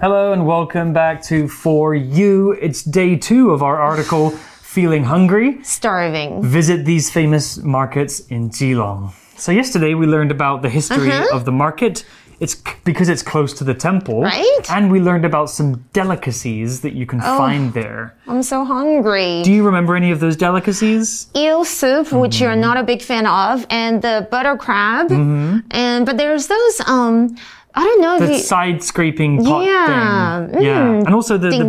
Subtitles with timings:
[0.00, 2.52] Hello and welcome back to For You.
[2.52, 5.62] It's day two of our article, Feeling Hungry?
[5.62, 6.42] Starving.
[6.42, 9.12] Visit these famous markets in Keelung.
[9.36, 12.04] So, yesterday we learned about the history of the market.
[12.40, 14.22] It's because it's close to the temple.
[14.22, 14.60] Right.
[14.68, 18.16] And we learned about some delicacies that you can find there.
[18.26, 19.42] I'm so hungry.
[19.44, 21.28] Do you remember any of those delicacies?
[21.36, 22.44] eel soup, which Mm-hmm.
[22.44, 25.12] you're not a big fan of, and the butter crab.
[25.12, 27.36] And but there's those um
[27.76, 28.18] I don't know.
[28.24, 30.56] The you, side scraping pot yeah, thing.
[30.56, 30.92] Mm, yeah.
[31.06, 31.64] And also the, the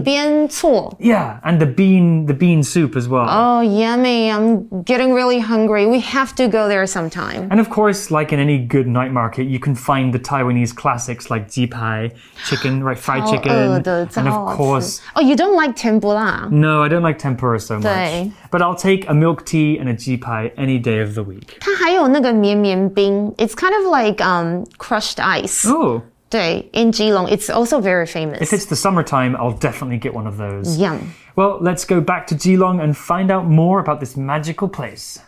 [1.00, 3.26] Yeah, and the bean the bean soup as well.
[3.28, 4.30] Oh yummy.
[4.30, 5.88] I'm getting really hungry.
[5.88, 7.48] We have to go there sometime.
[7.50, 11.32] And of course, like in any good night market, you can find the Taiwanese classics
[11.32, 12.12] like ji pai,
[12.46, 13.52] chicken, right, fried oh, chicken.
[13.52, 15.02] Oh, and of course.
[15.16, 16.50] Oh, you don't like tempura.
[16.52, 19.94] No, I don't like tempura so much but I'll take a milk tea and a
[19.94, 21.58] ji pai any day of the week.
[21.60, 25.68] 它还有那个绵绵冰，it's kind of like um crushed ice.
[25.68, 26.04] Oh.
[26.32, 28.42] in Keelung, it's also very famous.
[28.42, 30.78] If it's the summertime, I'll definitely get one of those.
[30.78, 31.14] Yum.
[31.36, 35.20] Well, let's go back to Keelung and find out more about this magical place.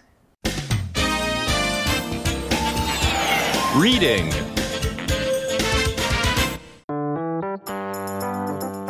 [3.76, 4.32] Reading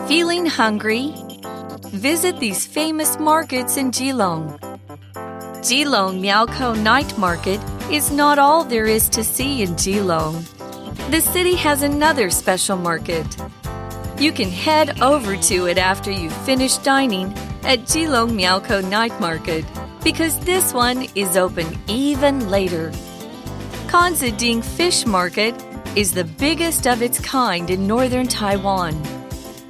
[0.08, 1.27] Feeling hungry?
[1.92, 4.60] Visit these famous markets in Keelung.
[5.64, 10.44] Keelung Miaokou Night Market is not all there is to see in Keelung.
[11.12, 13.26] The city has another special market.
[14.20, 19.66] You can head over to it after you've finished dining at Keelung Miaokou Night Market
[20.04, 22.92] because this one is open even later.
[23.88, 25.56] Kanziding Fish Market
[25.96, 29.17] is the biggest of its kind in northern Taiwan.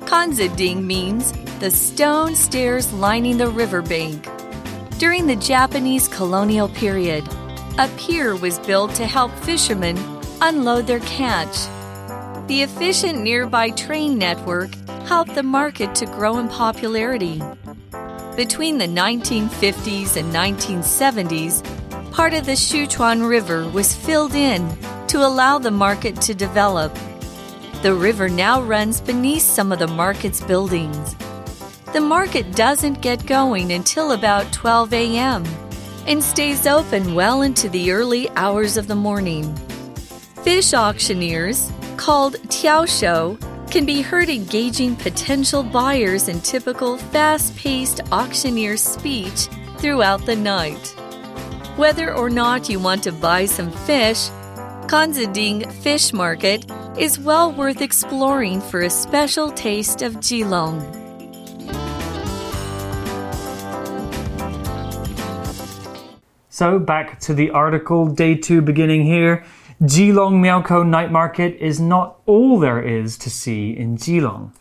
[0.07, 4.25] Kanziding means the stone stairs lining the riverbank.
[4.99, 7.27] During the Japanese colonial period,
[7.77, 9.97] a pier was built to help fishermen
[10.41, 11.57] unload their catch.
[12.47, 14.73] The efficient nearby train network
[15.07, 17.41] helped the market to grow in popularity.
[18.37, 21.61] Between the 1950s and 1970s,
[22.13, 24.69] part of the Xuchuan River was filled in
[25.07, 26.97] to allow the market to develop.
[27.83, 31.15] The river now runs beneath some of the market's buildings.
[31.93, 35.45] The market doesn't get going until about 12 a.m.
[36.07, 39.55] and stays open well into the early hours of the morning.
[40.43, 43.39] Fish auctioneers, called tiaoshou,
[43.69, 50.87] can be heard engaging potential buyers in typical fast paced auctioneer speech throughout the night.
[51.75, 54.29] Whether or not you want to buy some fish,
[54.87, 56.65] Kanziding Fish Market
[56.97, 60.79] is well worth exploring for a special taste of Keelung.
[66.49, 69.43] So back to the article, day two beginning here.
[69.83, 74.53] Keelung Miaokou Night Market is not all there is to see in Keelung.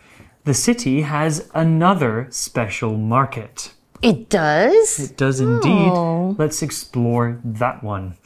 [0.43, 3.75] The city has another special market.
[4.03, 4.99] It does?
[4.99, 5.93] It does indeed.
[5.93, 6.35] Oh.
[6.37, 8.17] Let's explore that one.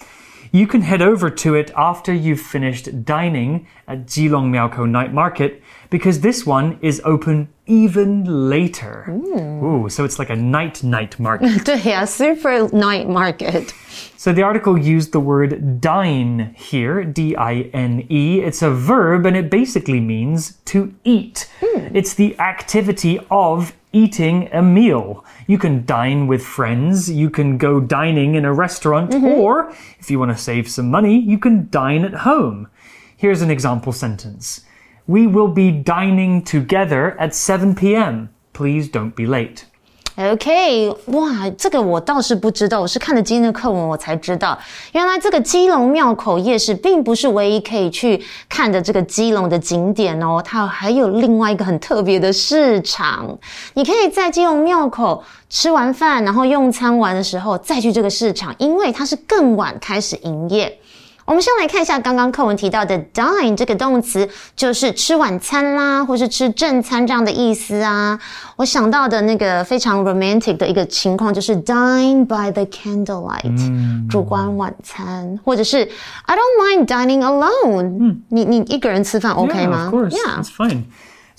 [0.52, 5.62] You can head over to it after you've finished dining at Keelung Miaokou Night Market
[5.90, 9.10] because this one is open even later.
[9.10, 11.68] Ooh, so it's like a night night market.
[11.84, 13.72] yeah, super night market.
[14.16, 18.40] So the article used the word dine here, D I N E.
[18.40, 21.50] It's a verb and it basically means to eat.
[21.60, 21.96] Hmm.
[21.96, 25.24] It's the activity of eating a meal.
[25.48, 29.26] You can dine with friends, you can go dining in a restaurant, mm-hmm.
[29.26, 32.68] or if you want to save some money, you can dine at home.
[33.16, 34.62] Here's an example sentence
[35.06, 38.28] We will be dining together at 7 p.m.
[38.52, 39.62] Please don't be late.
[40.16, 44.58] OK，哇，这个我倒是不知道，我是看了今天的课文我才知道，
[44.92, 53.38] 原来这个基隆庙口夜市并不是唯一可以去看的这个基隆的景点哦，它还有另外一个很特别的市场，
[53.72, 60.78] 你可以在基隆庙口吃完饭，然后用餐完的时候再去这个市场，因为它是更晚开始营业。
[61.30, 68.18] 我们先来看一下刚刚课文提到的 dine 这个动词，就是吃晚餐啦，或是吃正餐这样的意思啊。
[68.56, 75.88] 我想到的那个非常 romantic 的一个情况就是 dine by the candlelight，、嗯烛光晚餐，或者是
[76.26, 80.10] I don't mind dining alone，、嗯你你一个人吃饭 OK 吗 Yeah, of course.
[80.10, 80.42] Yeah.
[80.42, 80.82] It's fine.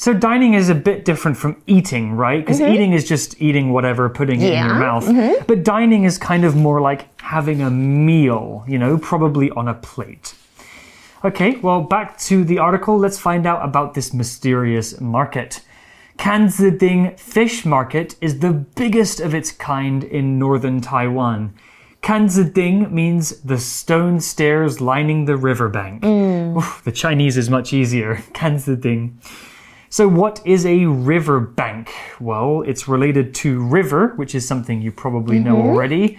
[0.01, 2.43] So dining is a bit different from eating, right?
[2.43, 2.73] Because mm-hmm.
[2.73, 4.73] eating is just eating whatever, putting it in your.
[4.73, 5.05] Mouth.
[5.05, 5.43] Mm-hmm.
[5.45, 9.75] But dining is kind of more like having a meal, you know, probably on a
[9.75, 10.33] plate.
[11.23, 12.97] Okay, well, back to the article.
[12.97, 15.61] Let's find out about this mysterious market.
[16.17, 21.53] Kanziding Fish Market is the biggest of its kind in northern Taiwan.
[22.01, 26.01] Kanziding means the stone stairs lining the riverbank.
[26.01, 26.57] Mm.
[26.57, 28.15] Oof, the Chinese is much easier.
[28.33, 29.19] Kanziding.
[29.90, 31.92] So, what is a river bank?
[32.20, 36.18] Well, it's related to river, which is something you probably know already.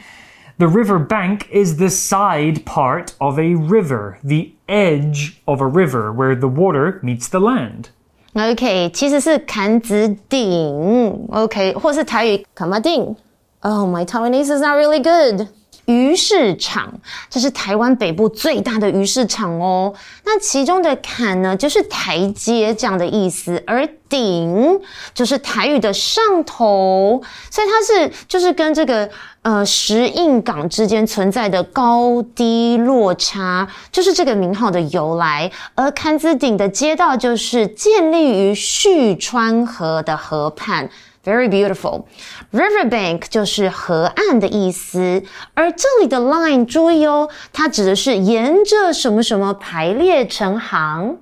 [0.57, 6.11] The river bank is the side part of a river, the edge of a river
[6.11, 7.89] where the water meets the land.
[8.33, 13.15] OK，其实是坎子顶，OK，或是台语坎马顶。
[13.61, 15.47] Oh, my Taiwanese is not really good.
[15.86, 16.92] 鱼市场，
[17.28, 19.92] 这是台湾北部最大的鱼市场哦。
[20.24, 24.80] 那其中的坎呢，就是台阶这样的意思，而顶
[25.12, 27.20] 就是台语的上头，
[27.50, 29.08] 所以它是就是跟这个
[29.42, 35.50] 呃石印港之间存在的高低落差，就是这个名号的由来。
[35.74, 40.88] 而坎子顶的街道就是建立于旭川河的河畔。
[41.24, 42.06] Very beautiful.
[42.52, 45.22] Riverbank 就是河岸的意思，
[45.54, 51.18] 而这里的 line 注意哦，它指的是沿着什么什么排列成行。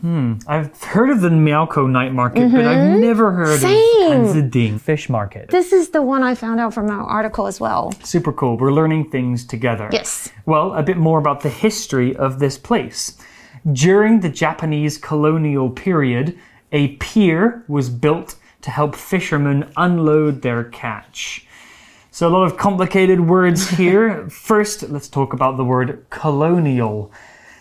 [0.00, 2.56] Hmm, I've heard of the Miaokou night market, mm -hmm.
[2.56, 3.00] but I've mm-hmm.
[3.00, 4.20] never heard Same.
[4.20, 5.48] of the fish market.
[5.48, 7.92] This is the one I found out from our article as well.
[8.04, 8.56] Super cool.
[8.56, 9.88] We're learning things together.
[9.90, 10.30] Yes.
[10.46, 13.14] Well, a bit more about the history of this place.
[13.64, 16.34] During the Japanese colonial period,
[16.70, 21.46] a pier was built to help fishermen unload their catch.
[22.10, 24.28] So, a lot of complicated words here.
[24.28, 27.12] First, let's talk about the word colonial.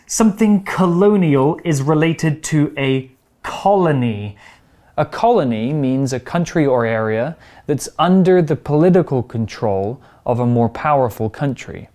[0.05, 3.11] Something colonial is related to a
[3.44, 4.38] colony.
[4.97, 10.69] A colony means a country or area that's under the political control of a more
[10.69, 11.89] powerful country.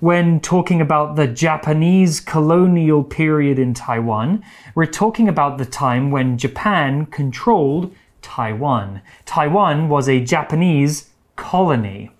[0.00, 4.44] When talking about the Japanese colonial period in Taiwan,
[4.74, 7.94] we're talking about the time when Japan controlled
[8.24, 9.02] Taiwan.
[9.26, 12.10] Taiwan was a Japanese colony.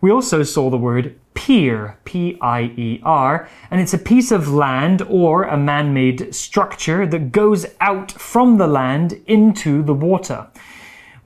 [0.00, 4.48] We also saw the word pier, P I E R, and it's a piece of
[4.48, 10.48] land or a man made structure that goes out from the land into the water.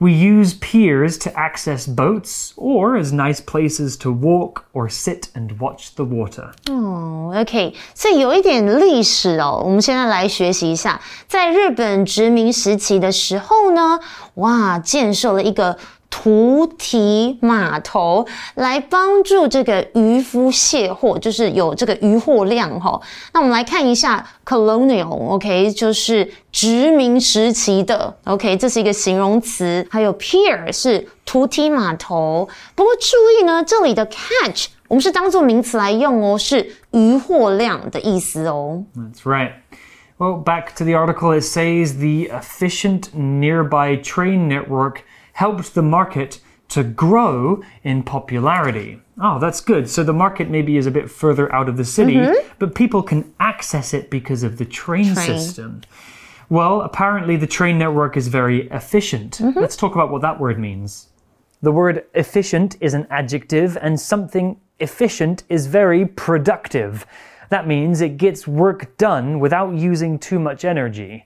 [0.00, 5.58] We use piers to access boats or as nice places to walk or sit and
[5.58, 6.50] watch the water.
[7.34, 9.62] OK，所以有一点历史哦。
[9.64, 13.98] 我们现在来学习一下，在日本殖民时期的时候呢，
[14.34, 15.78] 哇，建设了一个
[16.23, 23.01] 图提码头，来帮助这个渔夫卸货，就是有这个渔货量哈、
[23.33, 29.83] 那我们来看一下 colonial，OK，、就是殖民时期的，OK，这是一个形容词。
[29.89, 34.67] 还有 pier 是图提码头，不过注意呢，这里的 catch。
[34.89, 38.83] 我们是当做名词来用哦，是渔货量的意思哦。
[38.95, 39.53] That's right.
[40.19, 44.97] Well, back to the article, it says the efficient nearby train network
[45.41, 46.39] helped the market
[46.69, 49.01] to grow in popularity.
[49.19, 49.89] Oh, that's good.
[49.89, 52.47] So the market maybe is a bit further out of the city, mm-hmm.
[52.59, 55.39] but people can access it because of the train, Train.
[55.39, 55.81] system.
[56.49, 59.39] Well, apparently the train network is very efficient.
[59.39, 59.59] Mm-hmm.
[59.59, 61.09] Let's talk about what that word means.
[61.63, 67.07] The word efficient is an adjective, and something efficient is very productive.
[67.49, 71.25] That means it gets work done without using too much energy.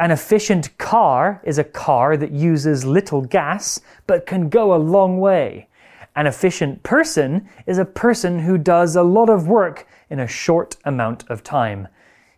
[0.00, 5.18] An efficient car is a car that uses little gas but can go a long
[5.18, 5.68] way.
[6.14, 10.76] An efficient person is a person who does a lot of work in a short
[10.84, 11.88] amount of time.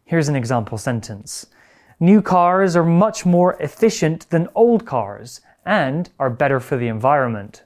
[0.05, 1.47] Here's an example sentence
[1.99, 7.63] New cars are much more efficient than old cars and are better for the environment.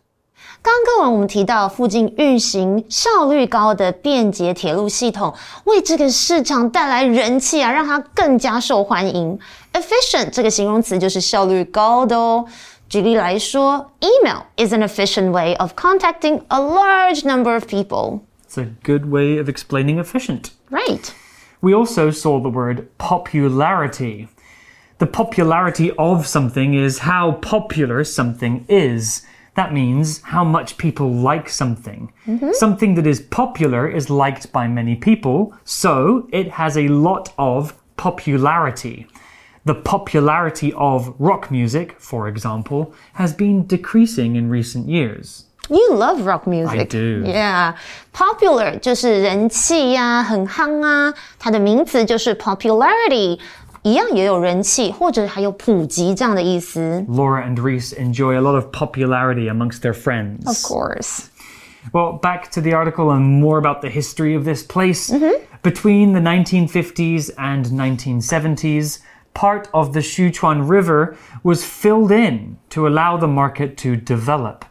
[0.61, 9.39] 刚刚课文我们提到，附近运行效率高的便捷铁路系统，为这个市场带来人气啊，让它更加受欢迎。
[9.71, 12.45] Efficient 这个形容词就是效率高的哦。
[12.89, 18.19] 举例来说，email is an efficient way of contacting a large number of people.
[18.49, 20.51] It's a good way of explaining efficient.
[20.69, 21.13] Right.
[21.61, 24.27] We also saw the word popularity.
[24.97, 29.21] The popularity of something is how popular something is.
[29.55, 32.13] That means how much people like something.
[32.53, 37.73] Something that is popular is liked by many people, so it has a lot of
[37.97, 39.07] popularity.
[39.65, 45.45] The popularity of rock music, for example, has been decreasing in recent years.
[45.69, 46.79] You love rock music.
[46.79, 47.23] I do.
[47.25, 47.75] Yeah.
[48.13, 51.13] Popular 就是人气呀、很夯啊。
[51.37, 53.37] 它的名词就是 popularity，
[53.84, 57.04] 一样也有人气或者还有普及这样的意思。
[57.06, 60.46] Laura and Reese enjoy a lot of popularity amongst their friends.
[60.46, 61.26] Of course.
[61.92, 65.12] Well, back to the article and more about the history of this place.
[65.12, 65.32] Mm -hmm.
[65.62, 69.02] Between the 1950s and 1970s,
[69.34, 74.64] part of the Xuchuan River was filled in to allow the market to develop.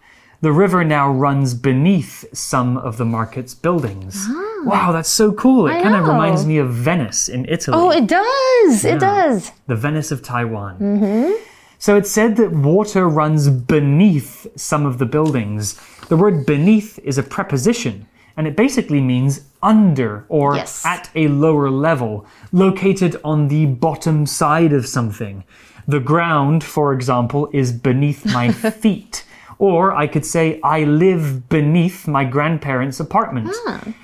[0.44, 4.28] The river now runs beneath some of the market's buildings.
[4.66, 5.68] Wow, that's so cool.
[5.68, 5.84] It Ah.
[5.84, 7.78] Kind of reminds me of Venice in Italy.
[7.80, 8.84] Oh, it does.
[8.94, 9.52] It does.
[9.68, 10.74] the Venice of Taiwan.
[11.80, 15.64] So it said that water runs beneath some of the buildings.
[16.10, 20.86] The word beneath is a preposition, and it basically means under or Yes.
[20.86, 25.44] at a lower level, located on the bottom side of something.
[25.88, 28.52] The ground, for example, is beneath my
[28.84, 29.24] feet.
[29.59, 33.51] Or I could say, I live beneath my grandparents' apartment.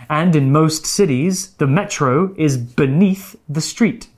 [0.09, 4.09] And in most cities, the metro is beneath the street.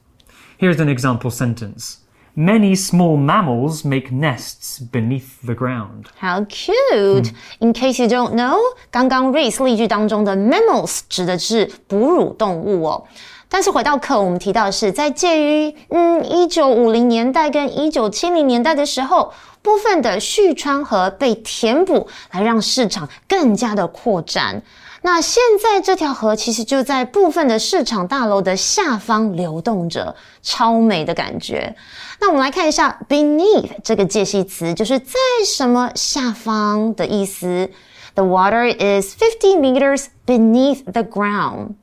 [0.57, 1.99] Here's an example sentence.
[2.35, 6.09] Many small mammals make nests beneath the ground.
[6.19, 7.33] How cute!
[7.61, 8.59] In case you don't know，
[8.91, 13.05] 刚刚 race 例句当中的 mammals 指的是哺乳动物哦。
[13.54, 24.64] 但是回到课，我们提到的是在介于嗯一九五零年代跟一九七零年代的时候，部分的旭川河被填补，来让市场更加的扩展。
[25.02, 31.76] 那现在这条河其实就在部分的市场大楼的下方流动着，超美的感觉。
[32.22, 35.16] 那我们来看一下 beneath 这个介系词，就是在
[35.46, 37.70] 什么下方的意思。
[38.16, 41.76] The water is fifty meters beneath the ground.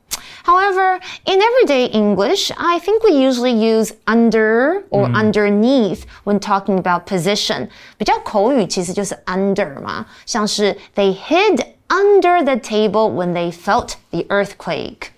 [0.48, 7.06] However, in everyday English, I think we usually use under or underneath when talking about
[7.06, 7.70] position.
[7.98, 15.10] 比较口语其实就是 under 嘛，像是 they hid under the table when they felt the earthquake.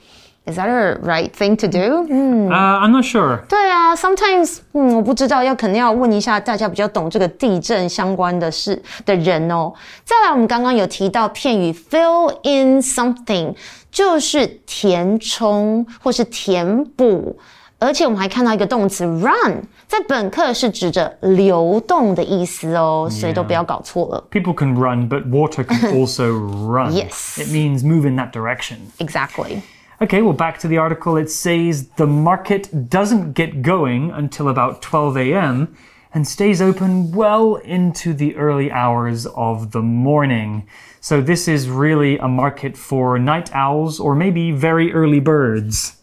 [0.49, 2.05] Is that a right thing to do?
[2.07, 3.39] Uh, I'm not sure.
[3.47, 9.73] 对啊，sometimes，嗯，我不知道，要肯定要问一下大家比较懂这个地震相关的事的人哦。
[10.03, 13.55] 再来，我们刚刚有提到片语 fill in something，
[13.89, 17.39] 就是填充或是填补。
[17.79, 24.23] 而且我们还看到一个动词 run，在本课是指着流动的意思哦，所以都不要搞错了。
[24.31, 26.91] People can run, but water can also run.
[26.93, 27.37] Yes.
[27.37, 28.77] It means move in that direction.
[28.99, 29.61] Exactly.
[30.02, 31.18] Okay, well, back to the article.
[31.18, 35.76] It says the market doesn't get going until about 12 a.m.
[36.14, 40.66] and stays open well into the early hours of the morning.
[41.02, 45.98] So, this is really a market for night owls or maybe very early birds.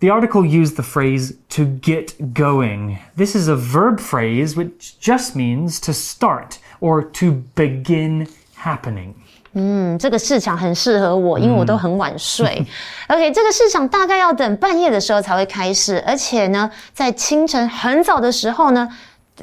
[0.00, 3.00] The article used the phrase to get going.
[3.16, 9.22] This is a verb phrase which just means to start or to begin happening.
[9.54, 12.66] 嗯，这个市场很适合我，因为我都很晚睡。
[13.08, 18.88] OK，这个市场大概要等半夜的时候才会开始，而且呢，在清晨很早的时候呢，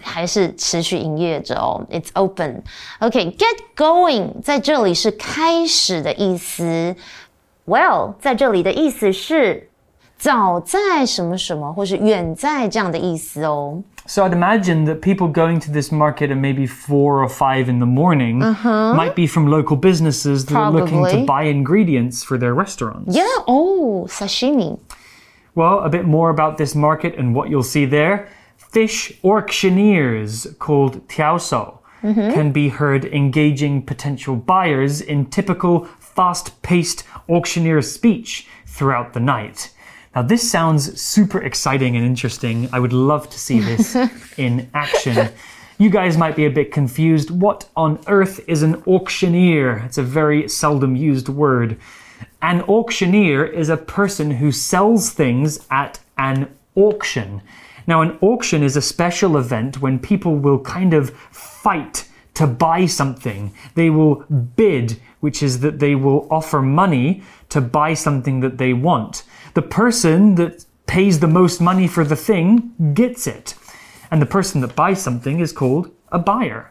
[0.01, 1.81] 还是持续营业着哦。
[1.89, 2.61] It's open.
[2.99, 6.95] OK，get、going 在这里是开始的意思。
[7.65, 9.69] Well，在这里的意思是
[10.21, 13.81] 早在什么什么，或是远在这样的意思哦。
[14.05, 17.87] So I'd imagine that people going to this market at maybe four or five in the
[17.87, 18.95] morning uh -huh.
[18.95, 20.81] might be from local businesses that Probably.
[20.81, 23.15] are looking to buy ingredients for their restaurants.
[23.15, 23.25] Yeah.
[23.47, 24.77] Oh, sashimi.
[25.55, 28.27] Well, a bit more about this market and what you'll see there.
[28.57, 31.73] Fish auctioneers called tiaoshou
[32.03, 32.33] mm -hmm.
[32.33, 38.47] can be heard engaging potential buyers in typical fast-paced auctioneer speech
[38.77, 39.71] throughout the night.
[40.13, 42.67] Now, this sounds super exciting and interesting.
[42.73, 43.95] I would love to see this
[44.37, 45.29] in action.
[45.77, 47.31] You guys might be a bit confused.
[47.31, 49.77] What on earth is an auctioneer?
[49.85, 51.79] It's a very seldom used word.
[52.41, 57.41] An auctioneer is a person who sells things at an auction.
[57.87, 62.85] Now, an auction is a special event when people will kind of fight to buy
[62.85, 63.53] something.
[63.75, 64.15] They will
[64.55, 69.23] bid, which is that they will offer money to buy something that they want.
[69.53, 73.55] The person that pays the most money for the thing gets it.
[74.09, 76.70] And the person that buys something is called a buyer.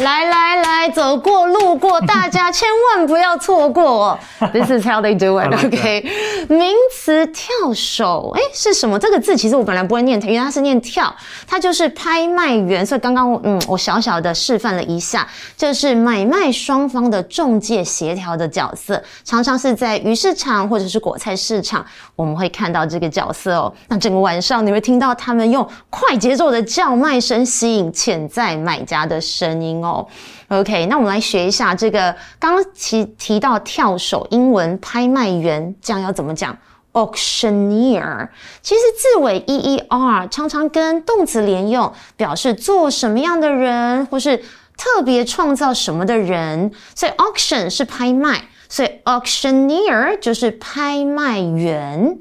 [0.00, 4.18] 来来来，走过路过，大家千万不要错过。
[4.52, 5.52] This is how they do it.
[5.52, 8.98] OK，名词跳手，哎，是什么？
[8.98, 11.14] 这个字其实我本来不会念，原来它是念跳，
[11.46, 12.84] 它就是拍卖员。
[12.84, 21.84] 所以刚刚嗯，我小小的示范了一下，就是买卖双方的中介协调的角色，常常是在鱼市场或者是果菜市场，
[22.16, 23.72] 我们会看到这个角色哦。
[23.88, 30.06] 那整个晚上你会听到他们用快节奏的叫卖声吸引潜在买家的声音哦。
[30.48, 36.56] OK，那我们来学一下这个刚刚提提到跳手，英文拍卖员，这样要怎么讲
[36.92, 38.28] ？auctioneer，
[38.60, 44.36] 其实字尾 e e r 常常跟动词连用，表示做什么样的人，或是
[44.76, 46.70] 特别创造什么的人。
[46.94, 52.18] 所以 auction 是拍卖，所以 auctioneer 就是拍卖员。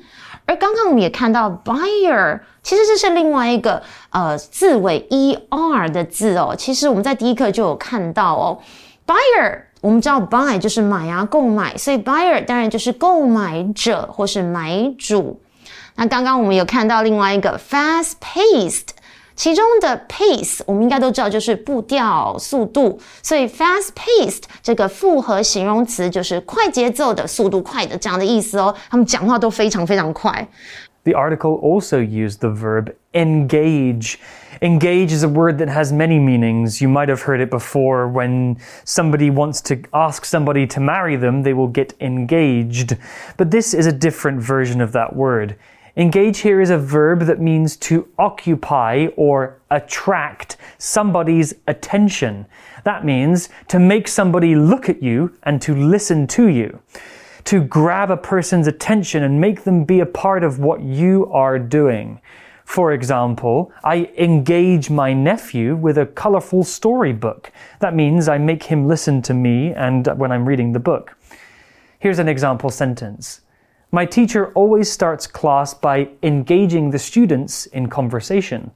[0.51, 6.53] 而刚刚我们也看到 buyer，其实这是另外一个呃字尾 e r 的字哦。
[6.58, 8.60] 其实我们在第一课就有看到哦。
[9.08, 15.39] buyer，我们知道 buy 就是买啊，购买，所以 buyer 当然就是购买者或是买主。
[15.96, 18.89] 那刚刚我们有看到另外一个 fast paced。
[19.35, 28.75] 其中的 pace 我们应该都知道就是步调、速度，所以 fast paced 这个复合形容词就是快节奏的、速度快的这样的意思哦。
[28.88, 30.49] 他们讲话都非常非常快。
[31.05, 34.16] The article also used the verb engage.
[34.62, 36.81] Engage is a word that has many meanings.
[36.83, 38.09] You might have heard it before.
[38.09, 42.97] When somebody wants to ask somebody to marry them, they will get engaged.
[43.37, 45.57] But this is a different version of that word.
[45.98, 52.45] Engage here is a verb that means to occupy or attract somebody's attention.
[52.86, 56.81] That means to make somebody look at you and to listen to you.
[57.45, 61.60] To grab a person's attention and make them be a part of what you are
[61.60, 62.21] doing.
[62.63, 67.51] For example, I engage my nephew with a colorful storybook.
[67.79, 71.17] That means I make him listen to me and when I'm reading the book.
[72.00, 73.40] Here's an example sentence.
[73.90, 78.71] My teacher always starts class by engaging the students in conversation.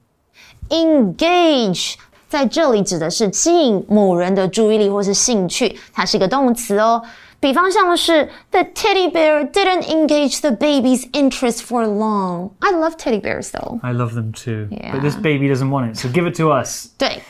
[0.71, 1.97] Engage
[2.29, 7.03] 在这里指的是吸引某人的注意力或是兴趣，它是一个动词哦。
[7.41, 12.51] 比方像是 The teddy bear didn't engage the baby's interest for long.
[12.61, 13.81] I love teddy bears though.
[13.83, 14.69] I love them too.
[14.71, 14.93] Yeah.
[14.93, 16.91] But this baby doesn't want it, so give it to us.
[16.99, 17.23] 对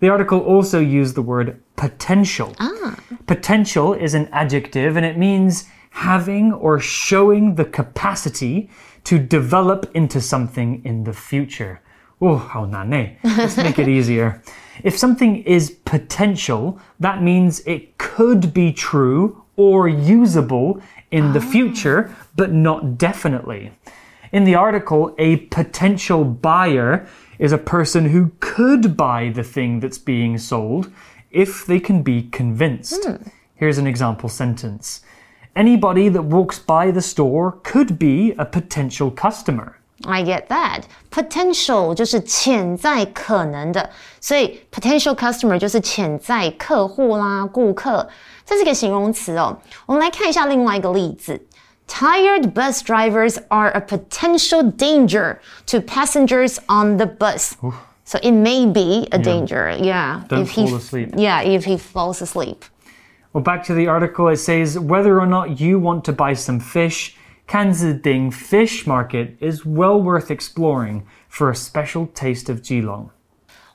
[0.00, 2.54] The article also used the word potential.
[2.58, 2.96] Ah.
[3.26, 8.69] Potential is an adjective and it means having or showing the capacity
[9.03, 11.81] to develop into something in the future.
[12.21, 13.17] Oh, how nane.
[13.23, 14.41] Let's make it easier.
[14.83, 20.81] If something is potential, that means it could be true or usable
[21.11, 21.51] in the ah.
[21.51, 23.71] future, but not definitely.
[24.31, 27.07] In the article, a potential buyer
[27.39, 30.91] is a person who could buy the thing that's being sold
[31.31, 33.05] if they can be convinced.
[33.05, 33.29] Hmm.
[33.55, 35.01] Here's an example sentence
[35.54, 39.74] Anybody that walks by the store could be a potential customer.
[40.04, 40.82] I get that.
[41.10, 43.88] Potential 就是潜在可能的，
[44.20, 48.08] 所以 potential customer 就是潜在客户啦、顾客，
[48.44, 49.56] 这是一个形容词哦。
[49.86, 51.40] 我们来看一下另外一个例子。
[51.86, 57.52] Tired bus drivers are a potential danger to passengers on the bus.
[58.04, 60.22] So it may be a danger, yeah.
[60.28, 61.14] Don't if he, fall asleep.
[61.16, 62.64] Yeah, if he falls asleep.
[63.31, 66.59] Well, back to the article, it says whether or not you want to buy some
[66.59, 67.15] fish,
[67.47, 68.01] Kansas
[68.33, 73.09] Fish Market is well worth exploring for a special taste of Keelung.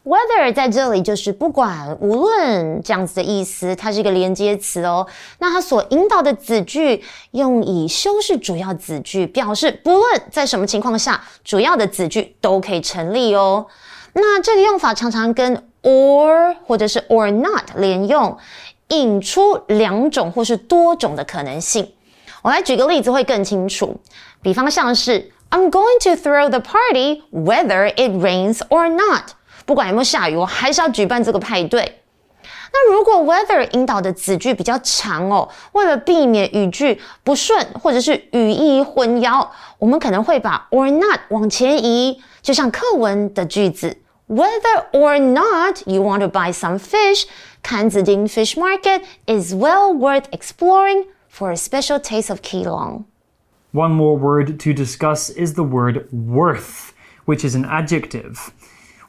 [0.03, 5.07] Whether 在这里就是不管、无论这样子的意思，它是一个连接词哦。
[5.39, 13.67] 那它所引导的子句用以修饰主要子句，表示不论在什么情况下，主要的子句都可以成立哦。
[14.13, 18.37] 那这个用法常常跟 or 或者是 or not 连用，
[19.01, 21.93] 引出两种或是多种的可能性。
[22.43, 23.99] 我来举个例子会更清楚，
[24.43, 29.31] 比方像是 I'm going to throw the party whether it rains or not。
[29.65, 32.01] 不管有没有下雨，我还是要举办这个派对。
[32.73, 39.47] 那如果 whether 引导的子句比较长哦，为了避免语句不顺或者是语义混淆，
[39.79, 43.97] 我们可能会把 or not 往前移，就像课文的句子。
[44.27, 47.27] Whether or not you want to buy some fish,
[47.63, 53.05] Kanziding Fish Market is well worth exploring for a special taste of Keelung.
[53.73, 56.95] One more word to discuss is the word worth,
[57.27, 58.53] which is an adjective.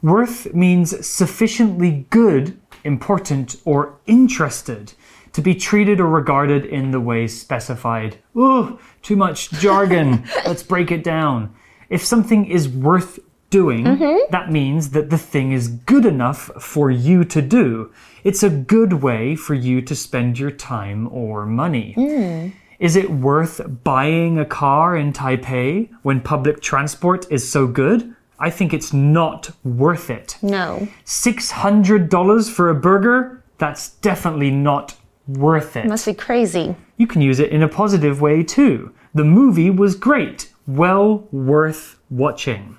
[0.01, 4.93] Worth means sufficiently good, important, or interested
[5.31, 8.17] to be treated or regarded in the way specified.
[8.35, 10.25] Ooh, too much jargon.
[10.45, 11.55] Let's break it down.
[11.89, 13.19] If something is worth
[13.55, 14.31] doing, mm-hmm.
[14.31, 17.89] that means that the thing is good enough for you to do.
[18.25, 21.93] It's a good way for you to spend your time or money.
[21.93, 22.49] Hmm.
[22.79, 28.13] Is it worth buying a car in Taipei when public transport is so good?
[28.37, 30.37] I think it's not worth it.
[30.41, 33.41] No, $600 for a burger?
[33.57, 34.95] That's definitely not
[35.29, 35.87] worth it.
[35.87, 36.75] must be crazy.
[36.97, 38.93] You can use it in a positive way too.
[39.13, 40.51] The movie was great.
[40.67, 42.77] Well worth watching.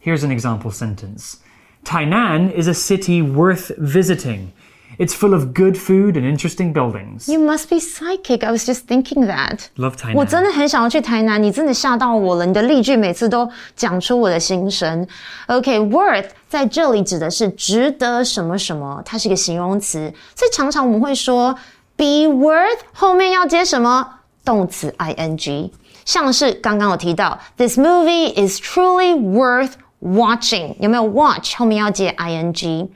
[0.00, 1.38] Here's an example sentence
[1.84, 4.52] Tainan is a city worth visiting.
[4.98, 7.28] It's full of good food and interesting buildings.
[7.28, 8.42] You must be psychic.
[8.42, 9.68] I was just thinking that.
[9.76, 10.14] Love Tainan.
[10.14, 12.46] 我真的很想要去台南，你真的吓到我了。
[12.46, 15.06] 你的例句每次都讲出我的心声。
[15.48, 21.52] OK，worth、在这里指的是值得什么什么，它是一个形容词，所以常常我们会说
[21.96, 24.08] be worth 后面要接什么
[24.44, 25.70] 动词 ing，
[26.06, 32.89] 像是刚刚有提到 this movie is truly worth watching，有没有 watch 后面要接 ing？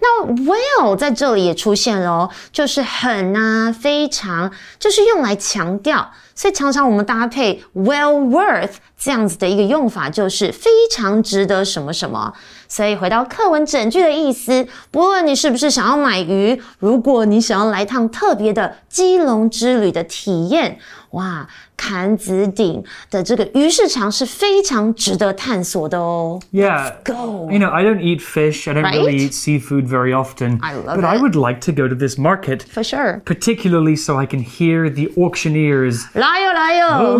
[0.00, 6.12] 那 well 在这里也出现了哦，就是很啊，非常，就是用来强调。
[6.36, 12.32] 所以常常我们搭配 well worth 这样子的一个用法，就是非常值得什么什么。
[12.68, 20.78] 所以回到课文整句的意思，不论你是不是想要买鱼，如果你想要来趟特别的基隆之旅的体验，
[21.10, 26.39] 哇，坎子顶的这个鱼市场是非常值得探索的哦。
[26.51, 26.93] Yeah.
[27.03, 27.49] go.
[27.51, 28.67] You know, I don't eat fish.
[28.67, 29.21] I don't really Right?
[29.29, 30.59] eat seafood very often.
[30.61, 31.21] I love but I it.
[31.21, 35.09] would like to go to this market, For sure， particularly so I can hear the
[35.17, 36.05] auctioneers.
[36.13, 37.19] 来哟来哟。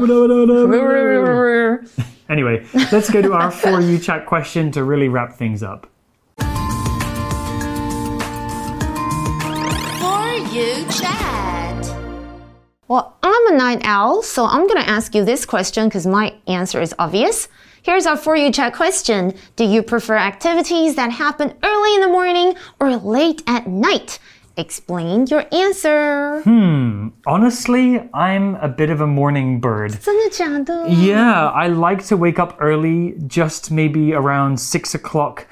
[2.30, 5.86] Anyway, let's go to our For You chat question to really wrap things up.
[10.00, 11.67] For you chat.
[13.49, 17.49] A night owl, so I'm gonna ask you this question because my answer is obvious.
[17.83, 19.33] Here's our For You chat question.
[19.57, 24.19] Do you prefer activities that happen early in the morning or late at night?
[24.59, 26.43] Explain your answer.
[26.43, 27.09] Hmm.
[27.27, 29.93] Honestly, I'm a bit of a morning bird.
[30.91, 35.47] Yeah, I like to wake up early, just maybe around six o'clock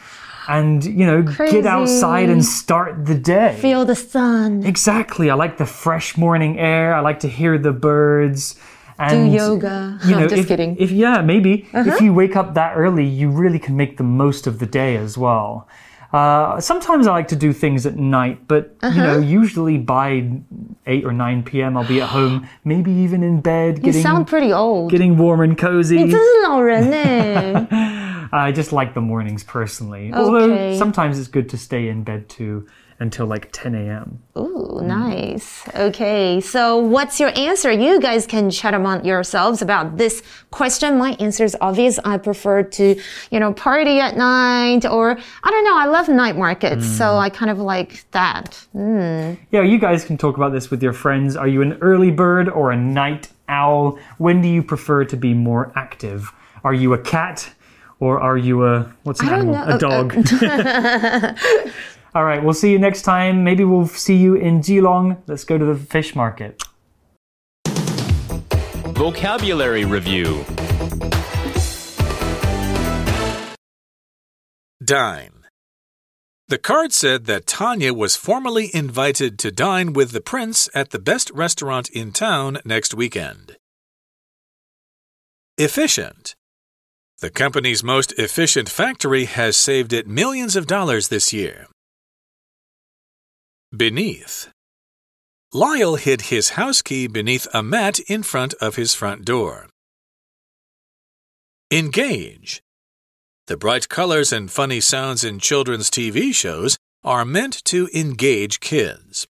[0.48, 1.58] and, you know, Crazy.
[1.62, 3.58] get outside and start the day.
[3.62, 4.64] Feel the sun.
[4.66, 5.30] Exactly.
[5.30, 6.94] I like the fresh morning air.
[6.96, 8.56] I like to hear the birds.
[8.98, 9.98] Do And, yoga.
[10.06, 10.72] You know, I'm just if, kidding.
[10.72, 10.84] Uh-huh.
[10.84, 14.46] If yeah, maybe if you wake up that early, you really can make the most
[14.48, 15.68] of the day as well.
[16.14, 19.04] Uh, sometimes I like to do things at night, but you Uh-huh.
[19.06, 20.30] know, usually by
[20.86, 24.28] eight or nine p.m., I'll be at home, maybe even in bed, You getting sound
[24.28, 24.92] pretty old.
[24.92, 25.96] getting warm and cozy.
[25.96, 27.68] 你真是老人呢。
[28.33, 30.13] I just like the mornings personally.
[30.13, 32.67] Although sometimes it's good to stay in bed too
[32.99, 34.19] until like 10 a.m.
[34.37, 34.83] Ooh, mm.
[34.83, 35.69] nice.
[35.75, 37.71] Okay, so what's your answer?
[37.71, 40.97] You guys can chat among yourselves about this question.
[40.97, 41.99] My answer is obvious.
[42.05, 45.77] I prefer to, you know, party at night or I don't know.
[45.77, 47.19] I love night markets, so mm.
[47.19, 48.67] I kind of like that.
[48.73, 49.35] Hmm.
[49.51, 51.37] Yeah, you guys can talk about this with your friends.
[51.37, 53.99] Are you an early bird or a night owl?
[54.17, 56.33] When do you prefer to be more active?
[56.65, 57.53] Are you a cat
[58.01, 59.55] or are you a what's an I don't animal?
[59.55, 59.63] know.
[59.63, 61.69] A oh, uh, dog.
[62.15, 63.45] All right, we'll see you next time.
[63.45, 65.19] Maybe we'll see you in Keelung.
[65.27, 66.63] Let's go to the fish market.
[68.95, 70.45] Vocabulary Review
[74.83, 75.33] Dine.
[76.49, 81.01] The card said that Tanya was formally invited to dine with the prince at the
[81.01, 83.57] best restaurant in town next weekend.
[85.59, 86.36] Efficient.
[87.21, 91.67] The company's most efficient factory has saved it millions of dollars this year.
[93.75, 94.49] Beneath.
[95.53, 99.69] Lyle hid his house key beneath a mat in front of his front door.
[101.71, 102.61] Engage.
[103.47, 109.27] The bright colors and funny sounds in children's TV shows are meant to engage kids.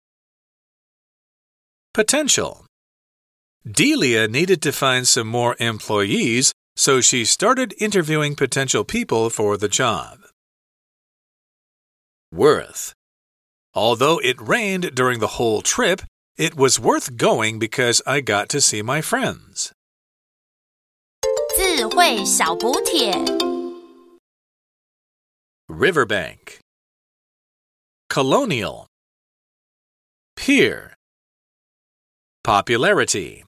[1.92, 2.64] Potential.
[3.70, 9.67] Delia needed to find some more employees, so she started interviewing potential people for the
[9.67, 10.19] job.
[12.31, 12.93] Worth.
[13.73, 16.01] Although it rained during the whole trip,
[16.37, 19.73] it was worth going because I got to see my friends.
[21.55, 23.13] 智慧小补帖。
[25.67, 26.59] Riverbank.
[28.09, 28.87] Colonial.
[30.35, 30.93] Pier.
[32.43, 33.43] Popularity.